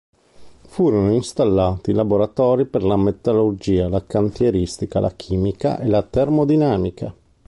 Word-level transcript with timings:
Furono 0.65 1.11
installati 1.11 1.91
laboratori 1.91 2.65
per 2.65 2.81
la 2.81 2.97
metallurgia, 2.97 3.87
la 3.87 4.03
cantieristica, 4.03 4.99
la 4.99 5.11
chimica 5.11 5.77
e 5.77 5.85
la 5.85 6.01
termodinamica. 6.01 7.13